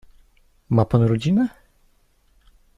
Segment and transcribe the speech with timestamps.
[0.69, 1.47] "Ma pan rodzinę?"